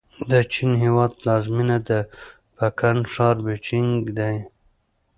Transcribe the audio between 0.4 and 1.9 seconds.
چین هېواد پلازمېنه